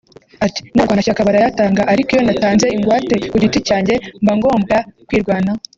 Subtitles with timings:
[0.45, 4.77] Ati “N’abarwanashyaka barayatanga ariko iyo natanze ingwate ku giti cyanjye mba ngombwa
[5.07, 5.59] kwirwanaho